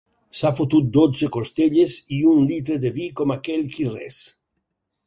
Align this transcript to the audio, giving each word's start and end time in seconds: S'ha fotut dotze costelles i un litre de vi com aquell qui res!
S'ha 0.37 0.51
fotut 0.59 0.87
dotze 0.95 1.29
costelles 1.35 1.93
i 2.17 2.19
un 2.33 2.43
litre 2.53 2.79
de 2.87 2.95
vi 2.99 3.07
com 3.21 3.39
aquell 3.39 3.65
qui 3.77 3.89
res! 3.97 4.21